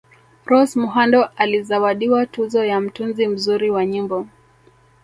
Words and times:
Rose 0.45 0.75
Muhando 0.79 1.23
alizawadiwa 1.35 2.25
tuzo 2.25 2.65
ya 2.65 2.79
Mtunzi 2.81 3.27
mzuri 3.27 3.69
wa 3.69 3.85
nyimbo 3.85 4.27